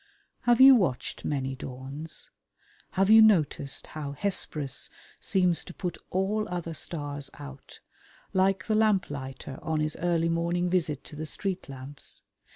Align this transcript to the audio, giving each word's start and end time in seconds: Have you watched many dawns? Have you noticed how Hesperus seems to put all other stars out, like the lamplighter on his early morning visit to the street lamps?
Have 0.45 0.59
you 0.59 0.73
watched 0.73 1.23
many 1.25 1.55
dawns? 1.55 2.31
Have 2.93 3.11
you 3.11 3.21
noticed 3.21 3.85
how 3.85 4.13
Hesperus 4.13 4.89
seems 5.19 5.63
to 5.65 5.75
put 5.75 5.99
all 6.09 6.49
other 6.49 6.73
stars 6.73 7.29
out, 7.37 7.81
like 8.33 8.65
the 8.65 8.73
lamplighter 8.73 9.59
on 9.61 9.79
his 9.79 9.95
early 9.97 10.27
morning 10.27 10.71
visit 10.71 11.03
to 11.03 11.15
the 11.15 11.27
street 11.27 11.69
lamps? 11.69 12.23